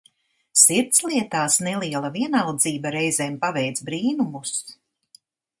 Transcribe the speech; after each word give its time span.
Sirdslietās 0.61 1.57
neliela 1.67 2.11
vienaldzība 2.17 2.95
reizēm 2.97 3.39
paveic 3.47 3.85
brīnumus! 3.91 4.57